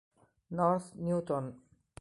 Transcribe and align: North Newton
North 0.49 0.97
Newton 0.97 1.61